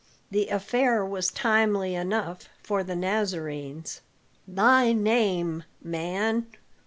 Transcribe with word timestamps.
The 0.31 0.47
affair 0.47 1.05
was 1.05 1.29
timely 1.29 1.93
enough 1.93 2.49
for 2.63 2.83
the 2.83 2.95
Nazarenes." 2.95 4.01
"Thy 4.47 4.93
name, 4.93 5.63
man?" 5.79 6.47